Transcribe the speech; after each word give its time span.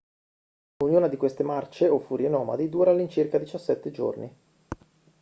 ognuna 0.83 1.07
di 1.07 1.15
queste 1.15 1.43
marce 1.43 1.87
o 1.87 1.99
furie 1.99 2.27
nomadi 2.27 2.69
dura 2.69 2.89
all'incirca 2.89 3.37
17 3.37 3.91
giorni 3.91 4.35